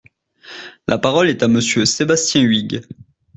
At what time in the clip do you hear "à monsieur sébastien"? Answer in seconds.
1.43-2.41